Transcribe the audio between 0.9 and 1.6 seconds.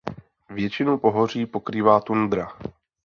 pohoří